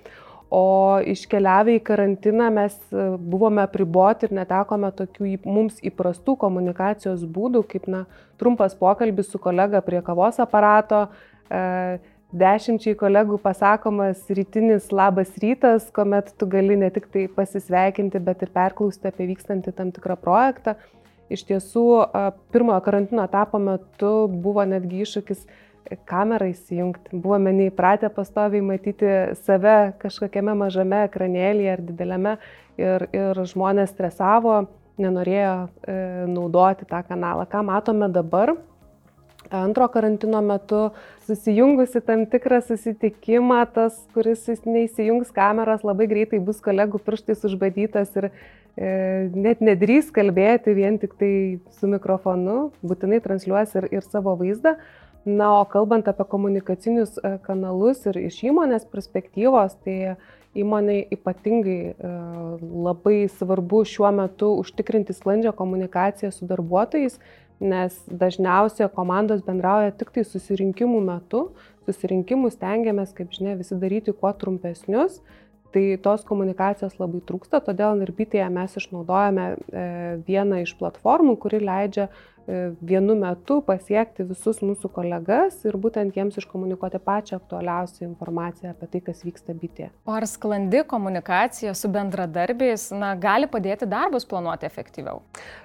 O 0.53 1.01
iškeliavę 1.01 1.73
į 1.79 1.83
karantiną 1.85 2.51
mes 2.53 2.75
e, 2.93 3.05
buvome 3.17 3.63
apriboti 3.65 4.27
ir 4.27 4.35
netekome 4.37 4.91
tokių 4.93 5.31
mums 5.43 5.79
įprastų 5.81 6.35
komunikacijos 6.43 7.23
būdų, 7.25 7.63
kaip 7.71 7.87
na, 7.89 8.03
trumpas 8.37 8.77
pokalbis 8.77 9.31
su 9.33 9.41
kolega 9.41 9.81
prie 9.81 10.03
kavos 10.05 10.37
aparato, 10.43 11.07
e, 11.49 11.97
dešimčiai 12.35 12.97
kolegų 12.99 13.39
pasakomas 13.41 14.21
rytinis 14.29 14.91
labas 14.93 15.33
rytas, 15.41 15.89
kuomet 15.95 16.33
tu 16.37 16.47
gali 16.51 16.77
ne 16.77 16.91
tik 16.93 17.07
tai 17.13 17.25
pasisveikinti, 17.31 18.21
bet 18.21 18.45
ir 18.45 18.53
perklausti 18.53 19.09
apie 19.09 19.31
vykstantį 19.31 19.73
tam 19.73 19.93
tikrą 19.95 20.19
projektą. 20.19 20.75
iš 21.29 21.41
tiesų 21.41 21.83
pirmojo 22.53 22.81
karantino 22.85 23.23
etapo 23.25 23.57
metu 23.57 24.27
buvo 24.29 24.61
netgi 24.61 25.01
iššūkis 25.01 25.47
kamerą 26.09 26.49
įsijungti. 26.51 27.19
Buvome 27.21 27.53
neįpratę 27.55 28.09
pastoviai 28.13 28.63
matyti 28.65 29.09
save 29.45 29.95
kažkokiame 30.01 30.55
mažame 30.57 31.03
ekranėlyje 31.07 31.73
ar 31.75 31.83
dideliame 31.85 32.37
ir, 32.81 33.07
ir 33.15 33.43
žmonės 33.51 33.93
stresavo, 33.93 34.63
nenorėjo 35.01 35.57
e, 35.65 35.97
naudoti 36.31 36.87
tą 36.89 37.03
kanalą. 37.07 37.45
Ką 37.51 37.63
matome 37.67 38.09
dabar? 38.13 38.55
Antro 39.53 39.85
karantino 39.93 40.41
metu 40.41 40.89
susijungusi 41.27 42.01
tam 42.01 42.25
tikrą 42.29 42.61
susitikimą, 42.65 43.59
tas, 43.73 43.97
kuris 44.15 44.47
neįsijungs 44.65 45.29
kameros, 45.35 45.85
labai 45.85 46.07
greitai 46.09 46.39
bus 46.41 46.61
kolegų 46.65 47.01
pirštais 47.05 47.45
užbadytas 47.45 48.15
ir 48.17 48.29
e, 48.31 49.29
net 49.35 49.61
nedrys 49.61 50.09
kalbėti 50.13 50.73
vien 50.77 50.97
tik 51.01 51.13
tai 51.19 51.33
su 51.77 51.89
mikrofonu, 51.91 52.71
būtinai 52.81 53.21
transliuos 53.21 53.77
ir, 53.77 53.89
ir 53.93 54.05
savo 54.05 54.33
vaizdą. 54.39 54.79
Na, 55.25 55.61
o 55.61 55.65
kalbant 55.65 56.05
apie 56.05 56.25
komunikacinius 56.29 57.15
e, 57.17 57.37
kanalus 57.41 58.03
ir 58.05 58.19
iš 58.27 58.43
įmonės 58.45 58.83
perspektyvos, 58.91 59.73
tai 59.81 60.13
įmoniai 60.53 61.07
ypatingai 61.15 61.79
e, 61.89 62.11
labai 62.85 63.23
svarbu 63.33 63.81
šiuo 63.89 64.11
metu 64.13 64.51
užtikrinti 64.61 65.15
sklandžią 65.17 65.55
komunikaciją 65.57 66.29
su 66.29 66.45
darbuotojais, 66.45 67.17
nes 67.57 67.97
dažniausiai 68.05 68.91
komandos 68.93 69.41
bendrauja 69.47 69.95
tik 69.97 70.13
tai 70.13 70.27
susirinkimų 70.29 71.01
metu. 71.07 71.47
Susirinkimus 71.89 72.59
stengiamės, 72.59 73.17
kaip 73.17 73.33
žinia, 73.33 73.57
visi 73.57 73.77
daryti 73.81 74.13
kuo 74.13 74.29
trumpesnius. 74.29 75.23
Tai 75.73 75.83
tos 76.05 76.21
komunikacijos 76.23 76.93
labai 77.01 77.19
trūksta, 77.27 77.59
todėl 77.65 77.97
Nirbitėje 77.99 78.45
mes 78.53 78.77
išnaudojame 78.79 79.49
e, 79.49 79.89
vieną 80.29 80.61
iš 80.63 80.77
platformų, 80.79 81.35
kuri 81.41 81.65
leidžia 81.65 82.07
E, 82.07 82.34
vienu 82.81 83.15
metu 83.17 83.59
pasiekti 83.65 84.25
visus 84.27 84.61
mūsų 84.63 84.89
kolegas 84.93 85.57
ir 85.65 85.77
būtent 85.81 86.15
jiems 86.17 86.37
iškomunikuoti 86.41 86.99
pačią 87.03 87.39
aktualiausią 87.39 88.05
informaciją 88.07 88.73
apie 88.73 88.89
tai, 88.91 89.01
kas 89.07 89.23
vyksta 89.25 89.55
bitė. 89.57 89.89
O 90.05 90.13
ar 90.15 90.27
sklandi 90.29 90.83
komunikacija 90.87 91.73
su 91.77 91.89
bendradarbiais 91.93 92.91
na, 92.95 93.13
gali 93.19 93.49
padėti 93.51 93.89
darbus 93.89 94.27
planuoti 94.29 94.67
efektyviau? 94.69 95.23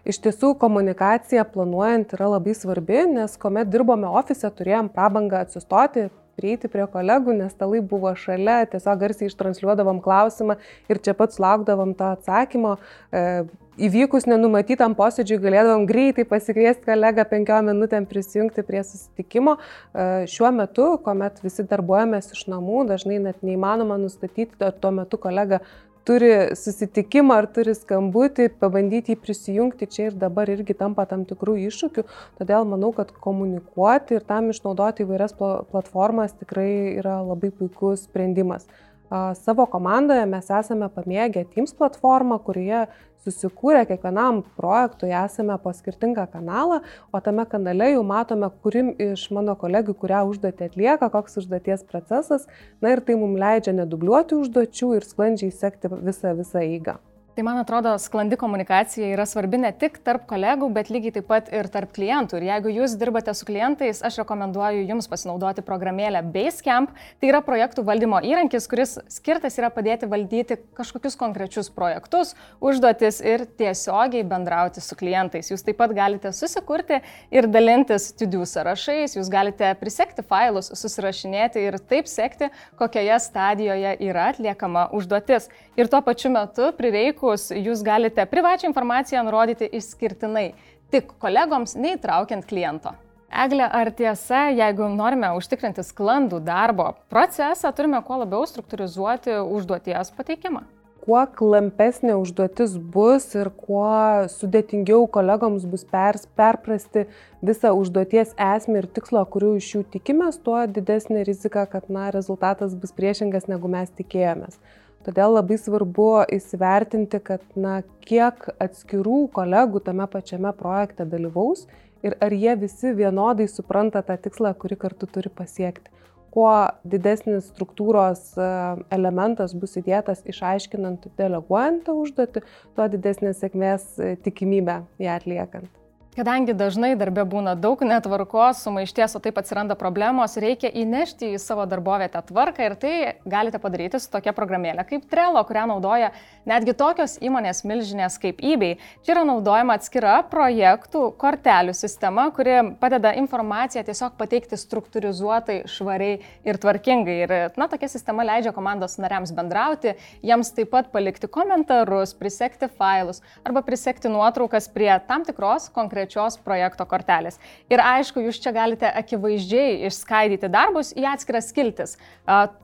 Iš 0.08 0.22
tiesų, 0.24 0.54
komunikacija 0.60 1.44
planuojant 1.52 2.16
yra 2.16 2.32
labai 2.36 2.56
svarbi, 2.56 3.04
nes 3.12 3.36
kuomet 3.40 3.70
dirbome 3.70 4.08
ofise, 4.08 4.48
turėjom 4.48 4.88
prabangą 4.94 5.44
atsistoti, 5.44 6.08
prieiti 6.40 6.70
prie 6.72 6.88
kolegų, 6.90 7.36
nes 7.36 7.52
stalai 7.54 7.82
buvo 7.84 8.12
šalia, 8.16 8.64
tiesiog 8.72 9.00
garsiai 9.04 9.28
ištranšiuodavom 9.30 10.00
klausimą 10.04 10.56
ir 10.90 11.00
čia 11.04 11.16
pat 11.18 11.36
laukdavom 11.40 11.92
to 11.98 12.08
atsakymo. 12.16 12.78
E, 13.12 13.42
įvykus 13.80 14.26
nenumatytam 14.28 14.94
posėdžiui 14.98 15.40
galėdavom 15.40 15.86
greitai 15.88 16.26
pasikviesti 16.28 16.88
kolegą 16.88 17.24
penkiom 17.28 17.70
minutėm 17.70 18.08
prisijungti 18.08 18.64
prie 18.66 18.82
susitikimo. 18.86 19.56
E, 19.56 20.08
šiuo 20.30 20.50
metu, 20.56 20.88
kuomet 21.04 21.40
visi 21.44 21.64
darbuojamės 21.68 22.32
iš 22.36 22.46
namų, 22.52 22.86
dažnai 22.90 23.20
net 23.28 23.44
neįmanoma 23.46 24.00
nustatyti, 24.00 24.58
ar 24.64 24.76
tuo 24.76 24.92
metu 24.96 25.20
kolega 25.20 25.62
turi 26.08 26.30
susitikimą 26.58 27.36
ar 27.42 27.48
turi 27.54 27.74
skambutį, 27.76 28.48
pabandyti 28.62 29.14
jį 29.14 29.20
prisijungti 29.22 29.88
čia 29.90 30.10
ir 30.10 30.18
dabar 30.20 30.50
irgi 30.52 30.76
tampa 30.78 31.06
tam 31.10 31.24
tikrų 31.28 31.56
iššūkių. 31.68 32.04
Todėl 32.40 32.68
manau, 32.68 32.92
kad 32.96 33.12
komunikuoti 33.26 34.18
ir 34.18 34.26
tam 34.28 34.50
išnaudoti 34.54 35.06
įvairias 35.06 35.36
platformas 35.38 36.36
tikrai 36.40 36.70
yra 37.00 37.20
labai 37.24 37.52
puikus 37.54 38.06
sprendimas. 38.08 38.68
Savo 39.10 39.64
komandoje 39.66 40.22
mes 40.30 40.50
esame 40.54 40.86
pamėgę 40.94 41.42
Teams 41.50 41.72
platformą, 41.74 42.36
kurioje 42.46 42.84
susikūrę 43.24 43.82
kiekvienam 43.88 44.38
projektui 44.56 45.10
esame 45.10 45.56
po 45.58 45.72
skirtingą 45.74 46.28
kanalą, 46.30 46.78
o 47.12 47.20
tame 47.20 47.44
kanale 47.50 47.90
jau 47.90 48.04
matome, 48.06 48.48
kurim 48.62 48.94
iš 49.10 49.26
mano 49.34 49.56
kolegų, 49.58 49.96
kurią 49.98 50.22
užduotį 50.30 50.70
atlieka, 50.70 51.10
koks 51.10 51.42
užduoties 51.42 51.84
procesas, 51.90 52.46
na 52.80 52.94
ir 52.94 53.02
tai 53.02 53.18
mums 53.18 53.42
leidžia 53.42 53.74
nedubliuoti 53.82 54.38
užduočių 54.44 54.96
ir 55.00 55.10
sklandžiai 55.10 55.52
sekti 55.58 55.90
visą, 55.90 56.36
visą 56.38 56.62
eigą. 56.62 57.00
Tai 57.40 57.44
man 57.46 57.56
atrodo, 57.56 57.94
sklandi 57.96 58.36
komunikacija 58.36 59.06
yra 59.14 59.24
svarbi 59.24 59.56
ne 59.62 59.70
tik 59.72 59.94
tarp 60.04 60.26
kolegų, 60.28 60.66
bet 60.76 60.90
lygiai 60.92 61.14
taip 61.14 61.24
pat 61.30 61.46
ir 61.56 61.70
tarp 61.72 61.94
klientų. 61.96 62.36
Ir 62.36 62.44
jeigu 62.50 62.72
jūs 62.74 62.98
dirbate 63.00 63.32
su 63.32 63.46
klientais, 63.48 64.02
aš 64.04 64.18
rekomenduoju 64.20 64.82
jums 64.84 65.08
pasinaudoti 65.08 65.64
programėlę 65.64 66.20
Basecamp. 66.34 66.92
Tai 66.92 67.30
yra 67.30 67.40
projektų 67.46 67.86
valdymo 67.88 68.20
įrankis, 68.28 68.66
kuris 68.68 68.92
skirtas 69.08 69.56
yra 69.56 69.70
padėti 69.72 70.04
valdyti 70.10 70.58
kažkokius 70.76 71.16
konkrečius 71.16 71.72
projektus, 71.72 72.34
užduotis 72.60 73.22
ir 73.24 73.46
tiesiogiai 73.56 74.20
bendrauti 74.34 74.84
su 74.84 75.00
klientais. 75.00 75.48
Jūs 75.48 75.64
taip 75.64 75.80
pat 75.80 75.96
galite 75.96 76.34
susikurti 76.36 77.00
ir 77.32 77.48
dalintis 77.48 78.10
studių 78.12 78.44
sąrašais, 78.52 79.16
jūs 79.16 79.32
galite 79.32 79.72
prisekti 79.80 80.26
failus, 80.28 80.68
susirašinėti 80.76 81.64
ir 81.70 81.80
taip 81.88 82.04
sekti, 82.04 82.52
kokioje 82.76 83.16
stadijoje 83.30 83.96
yra 84.10 84.28
atliekama 84.34 84.90
užduotis. 84.92 85.48
Ir 85.80 85.88
tuo 85.88 86.04
pačiu 86.04 86.28
metu 86.36 86.68
prireikus 86.76 87.29
dalykus 87.30 87.50
jūs 87.54 87.82
galite 87.82 88.26
privačią 88.26 88.68
informaciją 88.70 89.22
nurodyti 89.24 89.68
išskirtinai 89.70 90.54
tik 90.90 91.12
kolegoms, 91.18 91.76
neįtraukiant 91.76 92.46
kliento. 92.46 92.94
Eglė, 93.30 93.68
ar 93.70 93.92
tiesa, 93.94 94.50
jeigu 94.50 94.88
norime 94.90 95.30
užtikrinti 95.36 95.84
sklandų 95.86 96.40
darbo 96.42 96.96
procesą, 97.08 97.70
turime 97.72 98.02
kuo 98.02 98.18
labiau 98.24 98.42
struktūrizuoti 98.44 99.38
užduoties 99.38 100.10
pateikimą? 100.16 100.64
Kuo 101.00 101.22
klampesnė 101.32 102.16
užduotis 102.18 102.74
bus 102.76 103.30
ir 103.34 103.48
kuo 103.56 104.26
sudėtingiau 104.28 105.06
kolegoms 105.08 105.62
bus 105.64 105.86
pers, 105.86 106.26
perprasti 106.36 107.06
visą 107.40 107.70
užduoties 107.72 108.34
esmę 108.34 108.82
ir 108.82 108.90
tikslą, 108.90 109.24
kurių 109.30 109.54
iš 109.62 109.70
jų 109.76 109.86
tikimės, 109.94 110.42
tuo 110.42 110.66
didesnė 110.66 111.22
rizika, 111.24 111.64
kad 111.70 111.88
na, 111.88 112.10
rezultatas 112.10 112.74
bus 112.74 112.92
priešingas, 112.92 113.48
negu 113.48 113.70
mes 113.70 113.94
tikėjomės. 113.94 114.58
Todėl 115.06 115.32
labai 115.32 115.56
svarbu 115.56 116.08
įsivertinti, 116.36 117.22
kad 117.24 117.44
na, 117.56 117.78
kiek 118.04 118.50
atskirų 118.60 119.30
kolegų 119.32 119.80
tame 119.86 120.04
pačiame 120.12 120.52
projekte 120.58 121.06
dalyvaus 121.08 121.64
ir 122.04 122.18
ar 122.20 122.36
jie 122.36 122.52
visi 122.60 122.92
vienodai 122.98 123.48
supranta 123.48 124.04
tą 124.04 124.18
tikslą, 124.20 124.52
kurį 124.60 124.76
kartu 124.84 125.08
turi 125.08 125.32
pasiekti. 125.32 125.88
Kuo 126.30 126.52
didesnis 126.86 127.48
struktūros 127.50 128.36
e, 128.38 128.52
elementas 128.94 129.56
bus 129.56 129.80
įdėtas 129.80 130.20
išaiškinant 130.30 131.08
deleguojant 131.18 131.82
tą 131.88 131.96
užduotį, 132.04 132.44
tuo 132.76 132.92
didesnė 132.92 133.34
sėkmės 133.34 133.90
e, 133.98 134.14
tikimybė 134.28 134.82
ją 135.02 135.16
atliekant. 135.16 135.79
Kadangi 136.10 136.56
dažnai 136.58 136.96
darbė 136.98 137.22
būna 137.30 137.52
daug 137.54 137.78
netvarkos, 137.86 138.64
sumaišties, 138.64 139.12
o 139.14 139.20
taip 139.22 139.36
atsiranda 139.38 139.76
problemos, 139.78 140.32
reikia 140.42 140.66
įnešti 140.82 141.28
į 141.36 141.38
savo 141.38 141.62
darbovietę 141.70 142.18
tvarką 142.26 142.64
ir 142.66 142.72
tai 142.82 142.94
galite 143.30 143.60
padaryti 143.62 144.00
su 144.02 144.10
tokia 144.10 144.34
programėlė 144.34 144.82
kaip 144.88 145.04
Trello, 145.06 145.38
kurią 145.46 145.68
naudoja 145.70 146.08
netgi 146.50 146.74
tokios 146.74 147.14
įmonės 147.22 147.62
milžinės 147.62 148.18
kaip 148.18 148.42
eBay. 148.42 148.80
Čia 149.06 149.12
yra 149.14 149.22
naudojama 149.28 149.76
atskira 149.78 150.16
projektų 150.32 151.04
kortelių 151.20 151.76
sistema, 151.78 152.26
kuri 152.34 152.58
padeda 152.82 153.14
informaciją 153.22 153.86
tiesiog 153.86 154.18
pateikti 154.18 154.58
struktūrizuotai, 154.58 155.60
švariai 155.70 156.18
ir 156.42 156.58
tvarkingai. 156.58 157.16
Ir, 157.20 157.36
na, 157.54 157.70
tokia 157.70 157.86
sistema 157.92 158.26
leidžia 158.26 158.50
komandos 158.56 158.98
nariams 158.98 159.30
bendrauti, 159.36 159.94
jiems 160.26 160.50
taip 160.58 160.74
pat 160.74 160.90
palikti 160.90 161.30
komentarus, 161.30 162.18
prisekti 162.18 162.66
failus 162.66 163.22
arba 163.46 163.62
prisekti 163.62 164.10
nuotraukas 164.10 164.66
prie 164.74 164.90
tam 165.06 165.22
tikros 165.22 165.70
konkrečios 165.70 165.99
konkrečios 166.00 166.38
projekto 166.40 166.86
kortelės. 166.86 167.38
Ir 167.70 167.80
aišku, 167.80 168.20
jūs 168.24 168.40
čia 168.40 168.52
galite 168.52 168.88
akivaizdžiai 168.88 169.86
išskaidyti 169.86 170.48
darbus 170.48 170.92
į 170.96 171.04
atskiras 171.12 171.50
skiltis. 171.50 171.96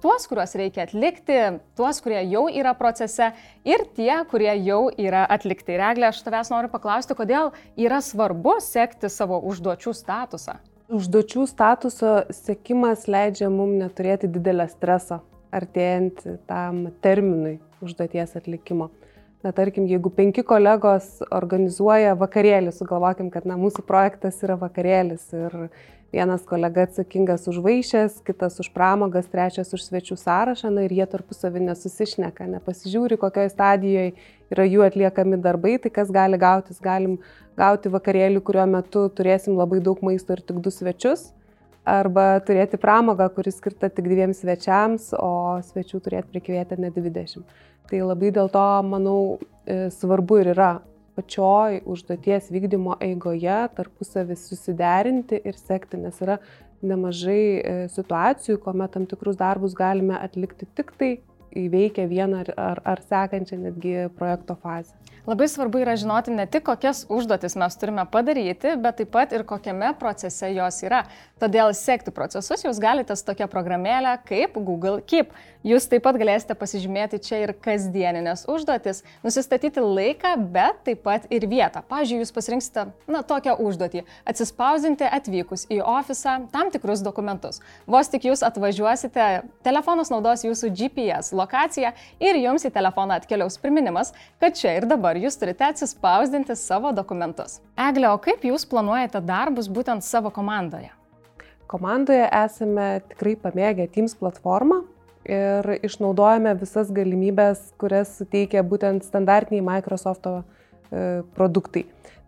Tuos, 0.00 0.26
kuriuos 0.26 0.54
reikia 0.56 0.86
atlikti, 0.86 1.60
tuos, 1.76 2.00
kurie 2.00 2.22
jau 2.30 2.48
yra 2.48 2.74
procese 2.74 3.32
ir 3.64 3.84
tie, 3.94 4.24
kurie 4.30 4.54
jau 4.64 4.88
yra 4.96 5.26
atlikti. 5.28 5.76
Reglė, 5.76 6.10
aš 6.10 6.22
tavęs 6.24 6.50
noriu 6.50 6.70
paklausti, 6.72 7.14
kodėl 7.14 7.52
yra 7.76 8.00
svarbu 8.00 8.58
sekti 8.60 9.10
savo 9.10 9.40
užduočių 9.44 9.92
statusą. 9.94 10.58
Užduočių 10.88 11.46
statuso 11.50 12.20
sekimas 12.30 13.08
leidžia 13.10 13.50
mums 13.50 13.80
neturėti 13.82 14.30
didelio 14.30 14.68
streso 14.70 15.20
artėjant 15.50 16.22
tam 16.46 16.86
terminui 17.02 17.58
užduoties 17.82 18.36
atlikimo 18.38 18.90
na 19.46 19.52
tarkim, 19.54 19.86
jeigu 19.86 20.10
penki 20.10 20.42
kolegos 20.42 21.20
organizuoja 21.30 22.16
vakarėlį, 22.18 22.72
sugalvokim, 22.74 23.30
kad 23.30 23.46
na, 23.46 23.54
mūsų 23.60 23.84
projektas 23.86 24.40
yra 24.42 24.56
vakarėlis 24.58 25.28
ir 25.36 25.54
vienas 26.14 26.42
kolega 26.48 26.86
atsakingas 26.86 27.46
už 27.50 27.60
vaišės, 27.62 28.18
kitas 28.26 28.58
už 28.62 28.72
pramogas, 28.74 29.28
trečias 29.30 29.70
už 29.76 29.84
svečių 29.86 30.18
sąrašą, 30.18 30.72
na 30.74 30.86
ir 30.86 30.96
jie 30.98 31.06
tarpusavį 31.12 31.62
nesusišneka, 31.68 32.48
nepasižiūri, 32.56 33.20
kokioje 33.22 33.52
stadijoje 33.54 34.12
yra 34.54 34.66
jų 34.66 34.86
atliekami 34.88 35.38
darbai, 35.44 35.76
tai 35.82 35.94
kas 35.94 36.10
gali 36.14 36.40
gautis, 36.42 36.82
galim 36.82 37.18
gauti 37.58 37.92
vakarėlį, 37.92 38.42
kurio 38.42 38.66
metu 38.70 39.06
turėsim 39.14 39.58
labai 39.60 39.78
daug 39.84 40.02
maisto 40.02 40.34
ir 40.34 40.42
tik 40.42 40.58
du 40.64 40.74
svečius. 40.74 41.28
Arba 41.86 42.40
turėti 42.42 42.80
pramogą, 42.82 43.28
kuris 43.30 43.60
skirta 43.60 43.86
tik 43.94 44.08
dviem 44.10 44.32
svečiams, 44.34 45.12
o 45.22 45.62
svečių 45.62 46.00
turėti 46.02 46.32
prikvietę 46.34 46.78
ne 46.82 46.90
20. 46.90 47.44
Tai 47.86 48.00
labai 48.02 48.32
dėl 48.34 48.50
to, 48.50 48.66
manau, 48.82 49.20
e, 49.62 49.86
svarbu 49.94 50.40
ir 50.42 50.50
yra 50.56 50.70
pačioj 51.16 51.80
užduoties 51.86 52.50
vykdymo 52.52 52.98
eigoje 53.06 53.60
tarpusavį 53.78 54.34
susiderinti 54.40 55.38
ir 55.46 55.56
sekti, 55.60 56.00
nes 56.02 56.18
yra 56.26 56.40
nemažai 56.82 57.40
e, 57.40 57.76
situacijų, 57.94 58.58
kuomet 58.66 58.92
tam 58.96 59.06
tikrus 59.08 59.38
darbus 59.38 59.78
galime 59.78 60.18
atlikti 60.18 60.68
tik 60.76 60.90
tai 60.98 61.12
įveikę 61.64 62.06
vieną 62.10 62.44
ar, 62.44 62.54
ar, 62.56 62.82
ar 62.84 63.02
sekančią 63.08 63.58
netgi 63.64 63.96
projekto 64.18 64.58
fazę. 64.62 64.94
Labai 65.26 65.48
svarbu 65.50 65.80
yra 65.82 65.96
žinoti 65.98 66.30
ne 66.30 66.44
tik, 66.46 66.62
kokias 66.68 67.00
užduotis 67.10 67.56
mes 67.58 67.74
turime 67.80 68.04
padaryti, 68.06 68.76
bet 68.78 69.00
taip 69.00 69.08
pat 69.10 69.32
ir 69.34 69.42
kokiame 69.42 69.88
procese 69.98 70.52
jos 70.54 70.78
yra. 70.86 71.00
Todėl 71.42 71.72
sekti 71.74 72.12
procesus 72.14 72.62
jūs 72.62 72.78
galite 72.78 73.16
su 73.18 73.26
tokia 73.26 73.48
programėlė 73.50 74.12
kaip 74.28 74.54
Google 74.54 75.00
Keep. 75.02 75.34
Jūs 75.66 75.88
taip 75.90 76.04
pat 76.06 76.14
galėsite 76.14 76.54
pasižymėti 76.54 77.18
čia 77.26 77.40
ir 77.42 77.52
kasdieninės 77.58 78.44
užduotis, 78.46 79.02
nusistatyti 79.26 79.82
laiką, 79.82 80.36
bet 80.54 80.78
taip 80.86 81.02
pat 81.02 81.26
ir 81.26 81.48
vietą. 81.50 81.82
Pavyzdžiui, 81.90 82.20
jūs 82.22 82.30
pasirinksite, 82.36 82.84
na, 83.10 83.24
tokią 83.26 83.56
užduotį- 83.58 84.04
atsispausdinti 84.30 85.10
atvykus 85.10 85.66
į 85.66 85.80
ofisą 85.82 86.36
tam 86.54 86.70
tikrus 86.70 87.02
dokumentus. 87.02 87.58
Vos 87.84 88.06
tik 88.06 88.30
jūs 88.30 88.46
atvažiuosite, 88.46 89.42
telefonas 89.66 90.14
naudos 90.14 90.46
jūsų 90.46 90.70
GPS 90.70 91.34
lokaciją 91.46 91.94
ir 92.20 92.40
jums 92.42 92.66
į 92.68 92.74
telefoną 92.74 93.16
atkeliaus 93.22 93.56
priminimas, 93.62 94.12
kad 94.42 94.58
čia 94.58 94.74
ir 94.76 94.88
dabar 94.90 95.16
jūs 95.16 95.38
turite 95.40 95.64
atsispausdinti 95.70 96.58
savo 96.58 96.92
dokumentus. 96.92 97.62
Egle, 97.78 98.10
o 98.12 98.18
kaip 98.20 98.44
jūs 98.44 98.66
planuojate 98.68 99.22
darbus 99.24 99.70
būtent 99.72 100.04
savo 100.04 100.34
komandoje? 100.34 100.90
Komandoje 101.70 102.28
esame 102.44 103.00
tikrai 103.08 103.34
pamėgę 103.42 103.88
Teams 103.90 104.14
platformą, 104.18 104.84
ir 105.26 105.66
išnaudojame 105.86 106.54
visas 106.60 106.90
galimybės, 106.94 107.72
kurias 107.80 108.14
suteikia 108.20 108.62
būtent 108.66 109.04
standartiniai 109.06 109.64
Microsoft'o 109.64 110.38
e, 110.40 111.22
produktai. 111.36 111.86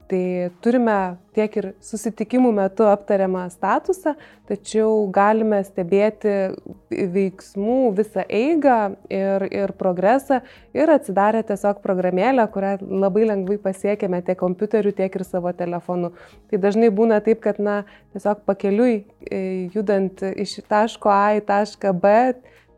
Tai 0.09 0.49
turime 0.65 1.19
tiek 1.37 1.57
ir 1.61 1.67
susitikimų 1.85 2.49
metu 2.57 2.87
aptariamą 2.89 3.43
statusą, 3.53 4.15
tačiau 4.49 5.03
galime 5.13 5.59
stebėti 5.67 6.33
veiksmų 6.89 7.77
visą 7.99 8.25
eigą 8.25 8.79
ir, 9.13 9.45
ir 9.53 9.75
progresą 9.77 10.41
ir 10.73 10.89
atsidarę 10.95 11.43
tiesiog 11.51 11.83
programėlę, 11.85 12.49
kurią 12.55 12.73
labai 13.05 13.27
lengvai 13.29 13.59
pasiekėme 13.69 14.23
tiek 14.25 14.41
kompiuteriu, 14.41 14.95
tiek 14.97 15.13
ir 15.13 15.27
savo 15.29 15.53
telefonu. 15.53 16.15
Tai 16.49 16.63
dažnai 16.65 16.89
būna 16.89 17.21
taip, 17.21 17.45
kad 17.45 17.61
na, 17.61 17.83
tiesiog 18.17 18.47
pakeliui 18.49 19.03
e, 19.29 19.43
judant 19.77 20.25
iš 20.33 20.63
taško 20.73 21.13
A 21.13 21.37
į 21.37 21.45
tašką 21.53 21.93
B, 22.01 22.17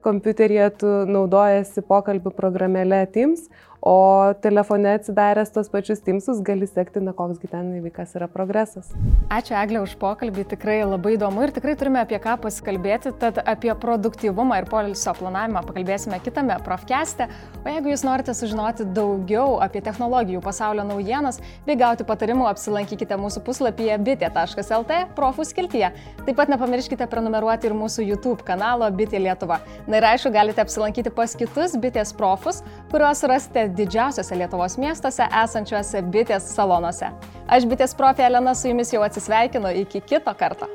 kompiuteryje 0.03 0.69
tu 0.83 0.93
naudojasi 1.07 1.87
pokalbių 1.87 2.35
programėlė 2.35 3.05
Teams, 3.15 3.47
O 3.83 4.35
telefone 4.41 4.93
atsidaręs 4.93 5.51
tos 5.51 5.69
pačius 5.73 6.03
Teamsus 6.05 6.43
gali 6.45 6.67
sekti, 6.69 7.01
na 7.01 7.15
koksgi 7.17 7.49
ten 7.49 7.71
įvykas 7.79 8.13
yra 8.19 8.27
progresas. 8.29 8.91
Ačiū 9.33 9.55
Eglė 9.57 9.81
už 9.81 9.95
pokalbį, 10.01 10.45
tikrai 10.51 10.83
labai 10.85 11.15
įdomu 11.17 11.47
ir 11.47 11.53
tikrai 11.57 11.73
turime 11.81 12.03
apie 12.03 12.19
ką 12.21 12.35
pasikalbėti, 12.43 13.15
tad 13.23 13.41
apie 13.41 13.73
produktyvumą 13.73 14.59
ir 14.61 14.69
polisio 14.69 15.15
planavimą 15.17 15.63
pakalbėsime 15.65 16.19
kitame 16.21 16.59
profkeste. 16.67 17.31
O 17.65 17.73
jeigu 17.73 17.95
jūs 17.95 18.05
norite 18.05 18.35
sužinoti 18.37 18.85
daugiau 18.93 19.57
apie 19.65 19.81
technologijų 19.87 20.45
pasaulio 20.45 20.85
naujienas 20.85 21.41
bei 21.65 21.79
gauti 21.81 22.05
patarimų, 22.05 22.51
apsilankykite 22.53 23.17
mūsų 23.17 23.45
puslapyje 23.49 23.97
bitė.lt 24.05 25.01
profų 25.17 25.49
skiltyje. 25.49 25.93
Taip 26.27 26.37
pat 26.37 26.53
nepamirškite 26.53 27.09
prenumeruoti 27.09 27.71
ir 27.71 27.79
mūsų 27.81 28.05
YouTube 28.11 28.45
kanalo 28.45 28.93
Bitė 28.93 29.23
Lietuva. 29.25 29.63
Na 29.89 30.03
ir 30.03 30.11
aišku, 30.13 30.35
galite 30.37 30.61
apsilankyti 30.61 31.13
pas 31.17 31.33
kitus 31.33 31.79
bitės 31.81 32.13
profus, 32.17 32.61
kuriuos 32.93 33.25
rasite 33.31 33.70
didžiausiose 33.77 34.39
Lietuvos 34.39 34.77
miestuose 34.81 35.27
esančiuose 35.45 36.03
bitės 36.13 36.51
salonuose. 36.55 37.13
Aš 37.49 37.67
bitės 37.71 37.97
profė 37.99 38.27
Elena 38.29 38.55
su 38.55 38.71
jumis 38.71 38.93
jau 38.95 39.03
atsisveikinu 39.07 39.73
iki 39.85 40.03
kito 40.07 40.35
karto. 40.39 40.69